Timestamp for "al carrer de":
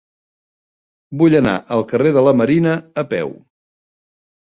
1.77-2.25